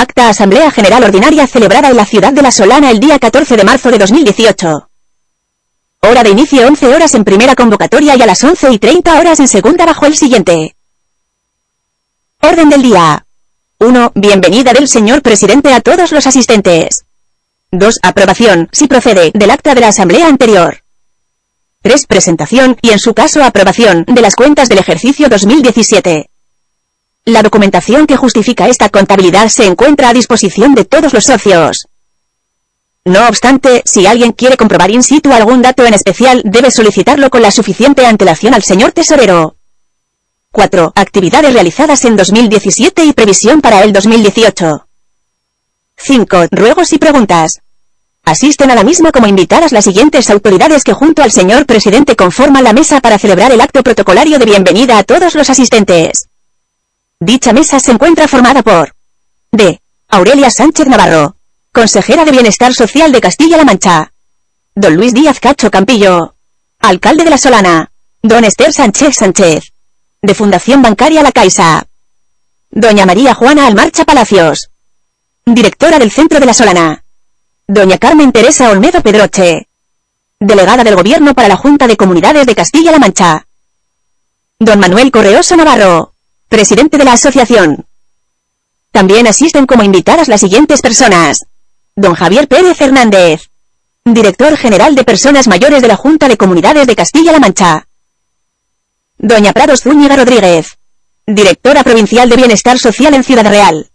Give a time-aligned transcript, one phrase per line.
[0.00, 3.64] Acta Asamblea General Ordinaria celebrada en la ciudad de La Solana el día 14 de
[3.64, 4.88] marzo de 2018.
[6.00, 9.40] Hora de inicio 11 horas en primera convocatoria y a las 11 y 30 horas
[9.40, 10.74] en segunda bajo el siguiente.
[12.40, 13.26] Orden del día.
[13.78, 14.12] 1.
[14.14, 17.04] Bienvenida del señor presidente a todos los asistentes.
[17.70, 17.98] 2.
[18.02, 20.82] Aprobación, si procede, del acta de la asamblea anterior.
[21.82, 22.06] 3.
[22.06, 26.30] Presentación, y en su caso aprobación, de las cuentas del ejercicio 2017.
[27.26, 31.86] La documentación que justifica esta contabilidad se encuentra a disposición de todos los socios.
[33.04, 37.42] No obstante, si alguien quiere comprobar in situ algún dato en especial, debe solicitarlo con
[37.42, 39.56] la suficiente antelación al señor tesorero.
[40.52, 40.92] 4.
[40.94, 44.86] Actividades realizadas en 2017 y previsión para el 2018.
[45.96, 46.46] 5.
[46.50, 47.60] Ruegos y preguntas.
[48.24, 52.64] Asisten a la misma como invitadas las siguientes autoridades que junto al señor presidente conforman
[52.64, 56.29] la mesa para celebrar el acto protocolario de bienvenida a todos los asistentes.
[57.22, 58.94] Dicha mesa se encuentra formada por
[59.52, 59.78] D.
[60.08, 61.36] Aurelia Sánchez Navarro,
[61.70, 64.14] consejera de Bienestar Social de Castilla-La Mancha.
[64.74, 66.34] Don Luis Díaz Cacho Campillo,
[66.78, 67.92] alcalde de La Solana.
[68.22, 69.72] Don Esther Sánchez Sánchez,
[70.22, 71.86] de Fundación Bancaria La Caixa.
[72.70, 74.70] Doña María Juana Almarcha Palacios,
[75.44, 77.04] directora del Centro de La Solana.
[77.66, 79.68] Doña Carmen Teresa Olmedo Pedroche,
[80.38, 83.46] delegada del Gobierno para la Junta de Comunidades de Castilla-La Mancha.
[84.58, 86.14] Don Manuel Correoso Navarro,
[86.50, 87.86] presidente de la asociación.
[88.90, 91.46] También asisten como invitadas las siguientes personas.
[91.94, 93.50] Don Javier Pérez Hernández,
[94.04, 97.86] director general de Personas Mayores de la Junta de Comunidades de Castilla-La Mancha.
[99.16, 100.76] Doña Prados Zúñiga Rodríguez,
[101.24, 103.88] directora provincial de Bienestar Social en Ciudad Real.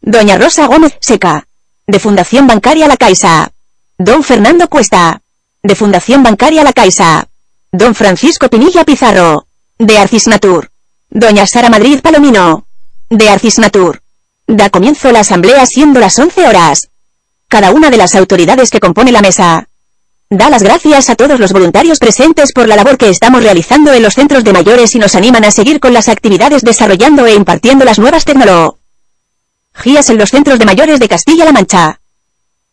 [0.00, 1.46] Doña Rosa Gómez Seca,
[1.86, 3.52] de Fundación Bancaria La Caixa.
[3.98, 5.22] Don Fernando Cuesta,
[5.62, 7.28] de Fundación Bancaria La Caixa.
[7.70, 9.46] Don Francisco Pinilla Pizarro,
[9.78, 10.73] de Arcisnatur.
[11.16, 12.66] Doña Sara Madrid Palomino.
[13.08, 14.02] De Arcisnatur.
[14.48, 16.88] Da comienzo la asamblea siendo las 11 horas.
[17.46, 19.68] Cada una de las autoridades que compone la mesa.
[20.28, 24.02] Da las gracias a todos los voluntarios presentes por la labor que estamos realizando en
[24.02, 27.84] los centros de mayores y nos animan a seguir con las actividades desarrollando e impartiendo
[27.84, 28.74] las nuevas tecnologías
[30.08, 32.00] en los centros de mayores de Castilla-La Mancha.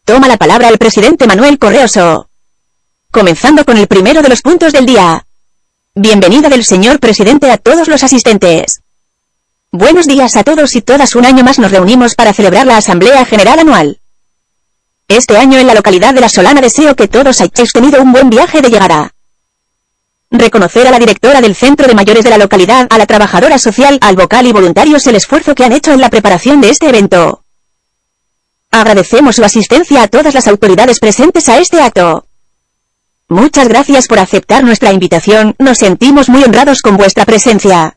[0.03, 2.27] Toma la palabra el presidente Manuel Correoso.
[3.11, 5.27] Comenzando con el primero de los puntos del día.
[5.95, 8.79] Bienvenida del señor presidente a todos los asistentes.
[9.73, 13.25] Buenos días a todos y todas un año más nos reunimos para celebrar la Asamblea
[13.25, 13.99] General Anual.
[15.09, 18.29] Este año en la localidad de La Solana deseo que todos hayáis tenido un buen
[18.29, 19.13] viaje de llegada.
[20.29, 23.97] Reconocer a la directora del Centro de Mayores de la localidad, a la trabajadora social,
[23.99, 27.43] al vocal y voluntarios el esfuerzo que han hecho en la preparación de este evento.
[28.71, 32.27] Agradecemos su asistencia a todas las autoridades presentes a este acto.
[33.31, 37.95] Muchas gracias por aceptar nuestra invitación, nos sentimos muy honrados con vuestra presencia.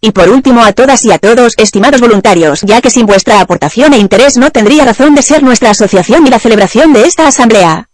[0.00, 3.92] Y por último a todas y a todos, estimados voluntarios, ya que sin vuestra aportación
[3.92, 7.90] e interés no tendría razón de ser nuestra asociación y la celebración de esta asamblea.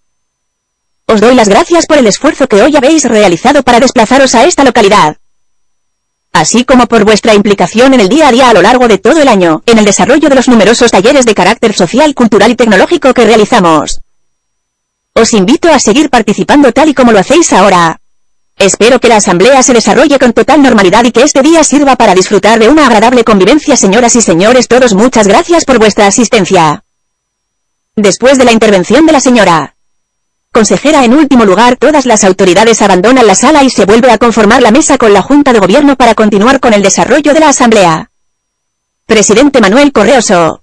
[1.07, 4.63] Os doy las gracias por el esfuerzo que hoy habéis realizado para desplazaros a esta
[4.63, 5.17] localidad.
[6.33, 9.21] Así como por vuestra implicación en el día a día a lo largo de todo
[9.21, 13.13] el año, en el desarrollo de los numerosos talleres de carácter social, cultural y tecnológico
[13.13, 14.02] que realizamos.
[15.15, 18.01] Os invito a seguir participando tal y como lo hacéis ahora.
[18.57, 22.15] Espero que la asamblea se desarrolle con total normalidad y que este día sirva para
[22.15, 26.85] disfrutar de una agradable convivencia señoras y señores todos muchas gracias por vuestra asistencia.
[27.97, 29.75] Después de la intervención de la señora
[30.53, 34.63] consejera en último lugar todas las autoridades abandonan la sala y se vuelve a conformar
[34.63, 38.11] la mesa con la Junta de Gobierno para continuar con el desarrollo de la asamblea.
[39.07, 40.62] Presidente Manuel Correoso.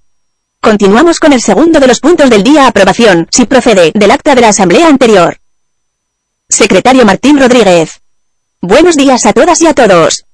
[0.62, 4.42] Continuamos con el segundo de los puntos del día aprobación, si procede, del acta de
[4.42, 5.38] la asamblea anterior.
[6.50, 8.02] Secretario Martín Rodríguez.
[8.60, 10.26] Buenos días a todas y a todos.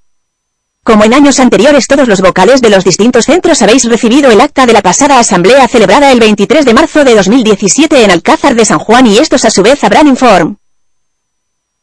[0.82, 4.66] Como en años anteriores todos los vocales de los distintos centros habéis recibido el acta
[4.66, 8.80] de la pasada asamblea celebrada el 23 de marzo de 2017 en Alcázar de San
[8.80, 10.56] Juan y estos a su vez habrán inform.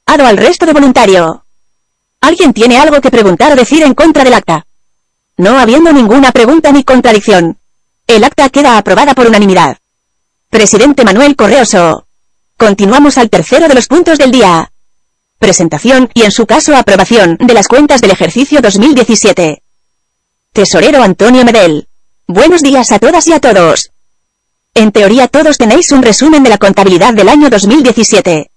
[0.06, 1.46] Ado al resto de voluntario.
[2.20, 4.66] ¿Alguien tiene algo que preguntar o decir en contra del acta?
[5.38, 7.58] No habiendo ninguna pregunta ni contradicción.
[8.08, 9.78] El acta queda aprobada por unanimidad.
[10.50, 12.06] Presidente Manuel Correoso.
[12.58, 14.72] Continuamos al tercero de los puntos del día.
[15.40, 19.64] Presentación, y en su caso aprobación, de las cuentas del ejercicio 2017.
[20.52, 21.88] Tesorero Antonio Medel.
[22.28, 23.92] Buenos días a todas y a todos.
[24.76, 28.52] En teoría todos tenéis un resumen de la contabilidad del año 2017.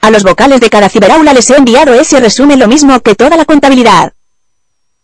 [0.00, 3.36] A los vocales de cada ciberaula les he enviado ese resumen lo mismo que toda
[3.36, 4.12] la contabilidad.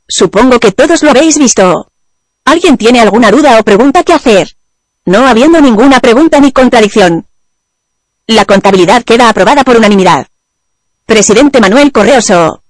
[0.07, 1.91] Supongo que todos lo habéis visto.
[2.49, 4.57] ¿Alguien tiene alguna duda o pregunta que hacer?
[5.05, 7.27] No habiendo ninguna pregunta ni contradicción.
[8.27, 10.27] La contabilidad queda aprobada por unanimidad.
[11.05, 12.63] Presidente Manuel Correoso.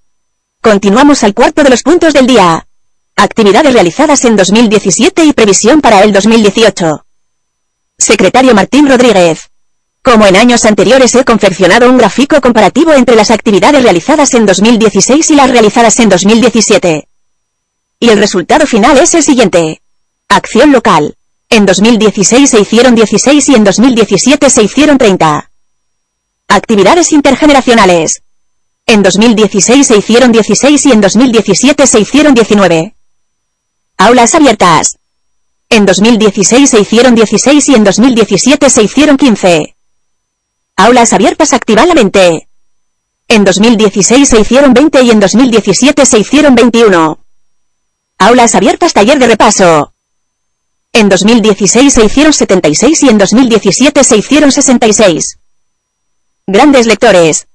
[0.61, 2.67] Continuamos al cuarto de los puntos del día.
[3.15, 7.05] Actividades realizadas en 2017 y previsión para el 2018.
[7.97, 9.49] Secretario Martín Rodríguez.
[10.03, 15.31] Como en años anteriores he confeccionado un gráfico comparativo entre las actividades realizadas en 2016
[15.31, 17.08] y las realizadas en 2017.
[18.01, 19.83] Y el resultado final es el siguiente.
[20.29, 21.17] Acción local.
[21.51, 25.51] En 2016 se hicieron 16 y en 2017 se hicieron 30.
[26.47, 28.23] Actividades intergeneracionales.
[28.87, 32.95] En 2016 se hicieron 16 y en 2017 se hicieron 19.
[33.97, 34.99] Aulas abiertas.
[35.69, 39.75] En 2016 se hicieron 16 y en 2017 se hicieron 15.
[40.77, 42.49] Aulas abiertas activadamente.
[43.27, 47.19] En 2016 se hicieron 20 y en 2017 se hicieron 21.
[48.21, 49.93] Aulas abiertas taller de repaso.
[50.93, 55.39] En 2016 se hicieron 76 y en 2017 se hicieron 66.
[56.49, 57.47] Grandes lectores.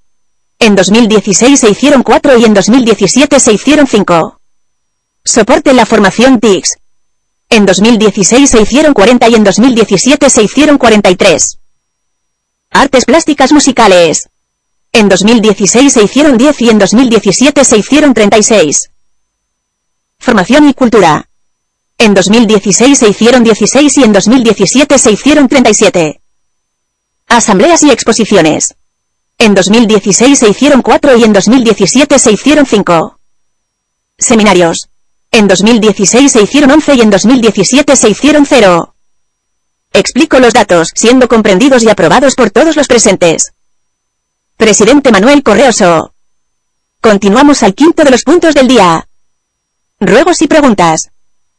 [0.60, 4.39] En 2016 se hicieron 4 y en 2017 se hicieron 5.
[5.25, 6.77] Soporte en la formación TICS.
[7.50, 11.57] En 2016 se hicieron 40 y en 2017 se hicieron 43.
[12.71, 14.30] Artes plásticas musicales.
[14.94, 18.92] En 2016 se hicieron 10 y en 2017 se hicieron 36.
[20.23, 21.27] Formación y cultura.
[21.97, 26.21] En 2016 se hicieron 16 y en 2017 se hicieron 37.
[27.27, 28.75] Asambleas y exposiciones.
[29.37, 33.19] En 2016 se hicieron 4 y en 2017 se hicieron 5.
[34.17, 34.87] Seminarios.
[35.29, 38.95] En 2016 se hicieron 11 y en 2017 se hicieron 0.
[39.91, 43.51] Explico los datos, siendo comprendidos y aprobados por todos los presentes.
[44.55, 46.13] Presidente Manuel Correoso.
[47.01, 49.05] Continuamos al quinto de los puntos del día.
[50.07, 51.09] Ruegos y preguntas.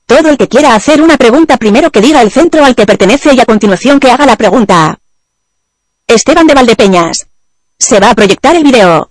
[0.06, 3.34] Todo el que quiera hacer una pregunta primero que diga el centro al que pertenece
[3.34, 4.98] y a continuación que haga la pregunta.
[6.06, 7.26] Esteban de Valdepeñas.
[7.78, 9.10] Se va a proyectar el video.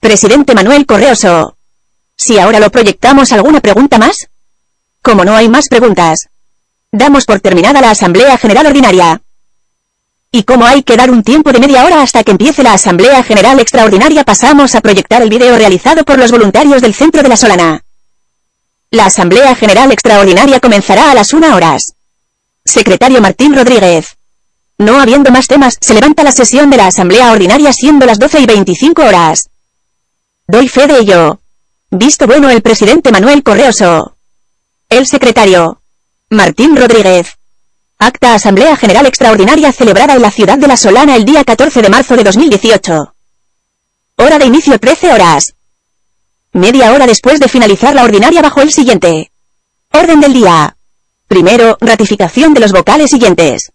[0.00, 1.56] Presidente Manuel Correoso.
[2.16, 4.28] Si ahora lo proyectamos, ¿alguna pregunta más?
[5.02, 6.28] Como no hay más preguntas,
[6.92, 9.20] Damos por terminada la Asamblea General Ordinaria.
[10.32, 13.22] Y como hay que dar un tiempo de media hora hasta que empiece la Asamblea
[13.22, 17.36] General Extraordinaria pasamos a proyectar el video realizado por los voluntarios del Centro de la
[17.36, 17.85] Solana.
[18.90, 21.94] La Asamblea General Extraordinaria comenzará a las 1 horas.
[22.64, 24.16] Secretario Martín Rodríguez.
[24.78, 28.40] No habiendo más temas, se levanta la sesión de la Asamblea Ordinaria siendo las 12
[28.40, 29.50] y 25 horas.
[30.46, 31.40] Doy fe de ello.
[31.90, 34.16] Visto bueno el presidente Manuel Correoso.
[34.88, 35.80] El secretario.
[36.30, 37.38] Martín Rodríguez.
[37.98, 41.88] Acta Asamblea General Extraordinaria celebrada en la ciudad de La Solana el día 14 de
[41.88, 43.14] marzo de 2018.
[44.18, 45.55] Hora de inicio 13 horas.
[46.56, 49.30] Media hora después de finalizar la ordinaria bajo el siguiente.
[49.92, 50.74] Orden del día.
[51.28, 53.72] Primero, ratificación de los vocales siguientes.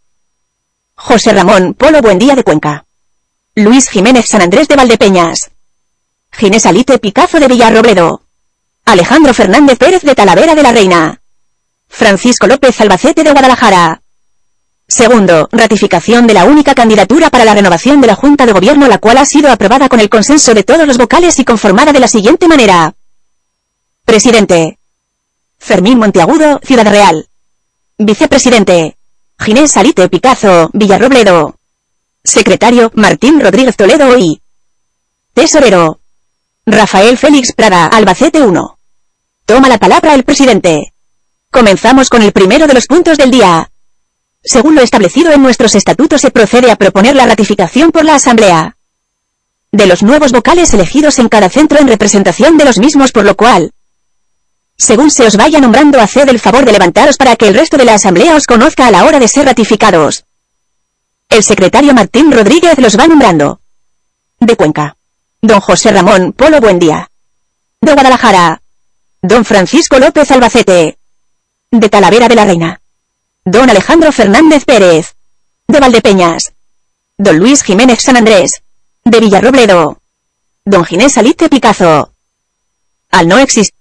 [0.95, 2.85] José Ramón Polo Buendía de Cuenca.
[3.53, 5.51] Luis Jiménez San Andrés de Valdepeñas.
[6.31, 8.23] Ginés Alite Picazo de Villarrobledo.
[8.85, 11.21] Alejandro Fernández Pérez de Talavera de la Reina.
[11.87, 14.01] Francisco López Albacete de Guadalajara.
[14.93, 18.97] Segundo, ratificación de la única candidatura para la renovación de la Junta de Gobierno la
[18.97, 22.09] cual ha sido aprobada con el consenso de todos los vocales y conformada de la
[22.09, 22.93] siguiente manera.
[24.03, 24.79] Presidente.
[25.57, 27.25] Fermín Monteagudo, Ciudad Real.
[27.99, 28.97] Vicepresidente.
[29.39, 31.55] Ginés Alite Picazo, Villarrobledo.
[32.21, 34.41] Secretario, Martín Rodríguez Toledo y
[35.33, 36.01] Tesorero.
[36.65, 38.77] Rafael Félix Prada, Albacete 1.
[39.45, 40.93] Toma la palabra el presidente.
[41.49, 43.70] Comenzamos con el primero de los puntos del día.
[44.43, 48.75] Según lo establecido en nuestros estatutos se procede a proponer la ratificación por la Asamblea
[49.71, 53.37] de los nuevos vocales elegidos en cada centro en representación de los mismos por lo
[53.37, 53.71] cual,
[54.81, 57.85] según se os vaya nombrando haced el favor de levantaros para que el resto de
[57.85, 60.25] la Asamblea os conozca a la hora de ser ratificados.
[61.29, 63.61] El secretario Martín Rodríguez los va nombrando.
[64.39, 64.97] De Cuenca.
[65.39, 67.11] Don José Ramón Polo Buendía.
[67.79, 68.59] De Guadalajara.
[69.21, 70.97] Don Francisco López Albacete
[71.69, 72.80] de Talavera de la Reina.
[73.43, 75.15] Don Alejandro Fernández Pérez,
[75.67, 76.53] de Valdepeñas.
[77.17, 78.61] Don Luis Jiménez San Andrés,
[79.03, 79.99] de Villarrobledo.
[80.63, 82.13] Don Ginés Alite Picazo.
[83.09, 83.73] Al no existir.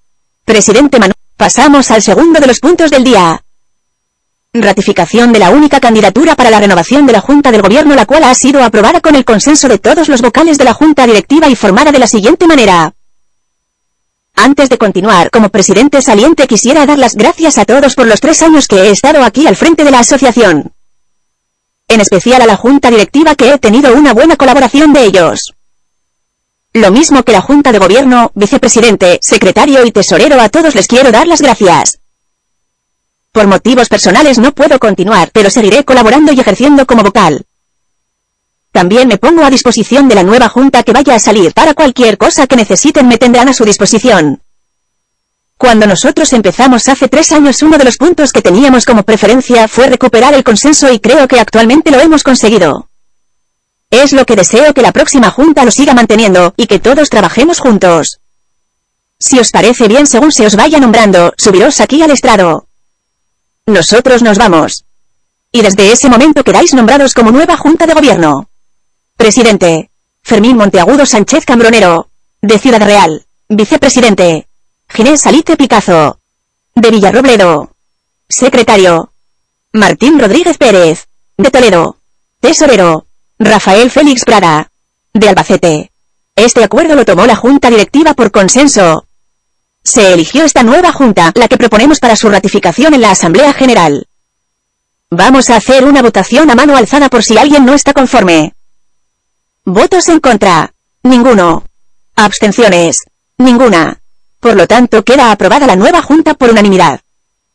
[0.47, 1.15] Presidente Manuel.
[1.37, 3.43] Pasamos al segundo de los puntos del día.
[4.55, 8.25] Ratificación de la única candidatura para la renovación de la Junta del Gobierno la cual
[8.25, 11.55] ha sido aprobada con el consenso de todos los vocales de la Junta Directiva y
[11.55, 12.95] formada de la siguiente manera.
[14.43, 18.41] Antes de continuar como presidente saliente quisiera dar las gracias a todos por los tres
[18.41, 20.73] años que he estado aquí al frente de la asociación.
[21.89, 25.53] En especial a la junta directiva que he tenido una buena colaboración de ellos.
[26.73, 31.13] Lo mismo que la junta de gobierno, vicepresidente, secretario y tesorero a todos les quiero
[31.13, 31.99] dar las gracias.
[33.33, 37.45] Por motivos personales no puedo continuar, pero seguiré colaborando y ejerciendo como vocal.
[38.73, 42.17] También me pongo a disposición de la nueva junta que vaya a salir para cualquier
[42.17, 44.43] cosa que necesiten me tendrán a su disposición.
[45.57, 49.89] Cuando nosotros empezamos hace tres años uno de los puntos que teníamos como preferencia fue
[49.89, 52.89] recuperar el consenso y creo que actualmente lo hemos conseguido.
[53.91, 57.59] Es lo que deseo que la próxima junta lo siga manteniendo, y que todos trabajemos
[57.59, 58.21] juntos.
[59.19, 62.69] Si os parece bien según se os vaya nombrando, subiros aquí al estrado.
[63.67, 64.85] Nosotros nos vamos.
[65.53, 68.50] Y desde ese momento quedáis nombrados como nueva junta de gobierno.
[69.21, 69.91] Presidente.
[70.23, 72.09] Fermín Monteagudo Sánchez Cambronero.
[72.41, 73.27] De Ciudad Real.
[73.51, 74.49] Vicepresidente.
[74.89, 76.21] Ginés Salite Picazo.
[76.75, 77.71] De Villarrobledo.
[78.31, 79.13] Secretario.
[79.75, 81.07] Martín Rodríguez Pérez.
[81.37, 81.99] De Toledo.
[82.41, 83.05] Tesorero.
[83.39, 84.71] Rafael Félix Prada.
[85.13, 85.93] De Albacete.
[86.35, 89.07] Este acuerdo lo tomó la Junta Directiva por consenso.
[89.85, 94.07] Se eligió esta nueva Junta, la que proponemos para su ratificación en la Asamblea General.
[95.11, 98.55] Vamos a hacer una votación a mano alzada por si alguien no está conforme.
[99.67, 100.73] Votos en contra.
[101.03, 101.65] Ninguno.
[102.17, 103.05] Abstenciones.
[103.37, 104.01] Ninguna.
[104.41, 107.03] Por lo tanto queda aprobada la nueva Junta por unanimidad.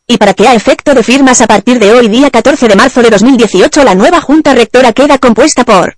[0.07, 3.01] Y para que a efecto de firmas a partir de hoy día 14 de marzo
[3.01, 5.97] de 2018 la nueva Junta Rectora queda compuesta por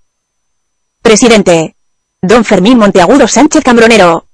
[1.01, 1.75] Presidente.
[2.21, 4.27] Don Fermín Monteagudo Sánchez Cambronero.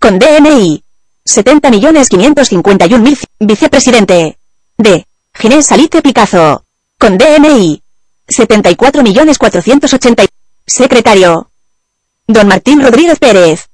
[0.00, 0.82] Con DNI.
[1.24, 3.18] 70.551.000.
[3.38, 4.38] Vicepresidente.
[4.76, 5.06] D.
[5.34, 6.64] Ginés Salite Picazo.
[6.98, 7.80] Con DNI.
[8.28, 10.26] 74.480.
[10.66, 11.50] Secretario.
[12.26, 13.68] Don Martín Rodríguez Pérez.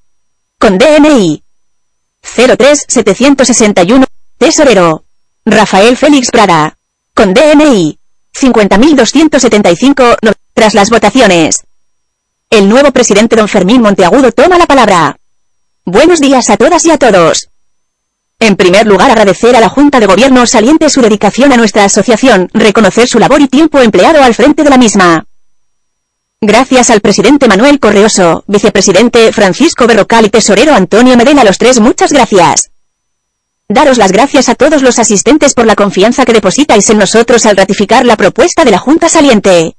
[0.59, 1.42] Con DNI.
[2.23, 4.07] 03761,
[4.38, 5.04] Tesorero.
[5.45, 6.76] Rafael Félix Prada.
[7.14, 7.99] Con DNI.
[8.35, 11.64] 50.275, no, tras las votaciones.
[12.50, 15.18] El nuevo presidente don Fermín Monteagudo toma la palabra.
[15.85, 17.49] Buenos días a todas y a todos.
[18.40, 22.49] En primer lugar agradecer a la Junta de Gobierno saliente su dedicación a nuestra asociación,
[22.54, 25.26] reconocer su labor y tiempo empleado al frente de la misma.
[26.40, 32.12] Gracias al presidente Manuel Correoso, vicepresidente Francisco Berrocal y tesorero Antonio Medina los tres muchas
[32.12, 32.71] gracias.
[33.68, 37.57] Daros las gracias a todos los asistentes por la confianza que depositáis en nosotros al
[37.57, 39.75] ratificar la propuesta de la Junta Saliente.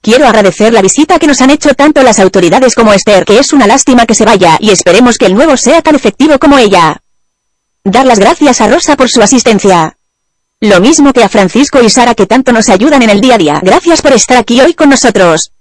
[0.00, 3.52] Quiero agradecer la visita que nos han hecho tanto las autoridades como Esther, que es
[3.52, 7.02] una lástima que se vaya, y esperemos que el nuevo sea tan efectivo como ella.
[7.84, 9.98] Dar las gracias a Rosa por su asistencia.
[10.64, 13.38] Lo mismo que a Francisco y Sara que tanto nos ayudan en el día a
[13.38, 13.60] día.
[13.62, 15.52] Gracias por estar aquí hoy con nosotros.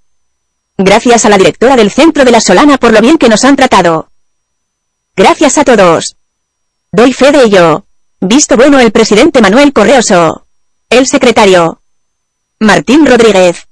[0.77, 3.57] Gracias a la directora del Centro de la Solana por lo bien que nos han
[3.57, 4.07] tratado.
[5.13, 6.15] Gracias a todos.
[6.93, 7.85] Doy fe de ello.
[8.21, 10.47] Visto bueno el presidente Manuel Correoso.
[10.89, 11.81] El secretario.
[12.61, 13.67] Martín Rodríguez.